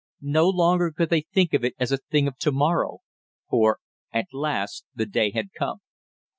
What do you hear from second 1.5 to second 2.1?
of it as a